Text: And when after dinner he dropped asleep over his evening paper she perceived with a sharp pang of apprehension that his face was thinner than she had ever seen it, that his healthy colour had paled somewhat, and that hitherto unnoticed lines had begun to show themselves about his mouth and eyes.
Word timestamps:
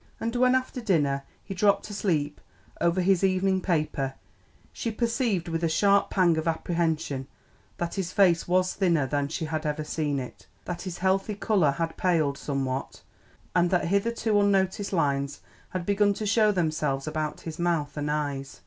And 0.19 0.35
when 0.35 0.55
after 0.55 0.81
dinner 0.81 1.25
he 1.43 1.53
dropped 1.53 1.87
asleep 1.91 2.41
over 2.81 3.01
his 3.01 3.23
evening 3.23 3.61
paper 3.61 4.15
she 4.73 4.89
perceived 4.89 5.47
with 5.47 5.63
a 5.63 5.69
sharp 5.69 6.09
pang 6.09 6.37
of 6.37 6.47
apprehension 6.47 7.27
that 7.77 7.93
his 7.93 8.11
face 8.11 8.47
was 8.47 8.73
thinner 8.73 9.05
than 9.05 9.27
she 9.27 9.45
had 9.45 9.63
ever 9.63 9.83
seen 9.83 10.17
it, 10.17 10.47
that 10.65 10.81
his 10.81 10.97
healthy 10.97 11.35
colour 11.35 11.69
had 11.73 11.97
paled 11.97 12.39
somewhat, 12.39 13.03
and 13.55 13.69
that 13.69 13.89
hitherto 13.89 14.39
unnoticed 14.39 14.91
lines 14.91 15.41
had 15.69 15.85
begun 15.85 16.15
to 16.15 16.25
show 16.25 16.51
themselves 16.51 17.05
about 17.05 17.41
his 17.41 17.59
mouth 17.59 17.95
and 17.95 18.09
eyes. 18.09 18.59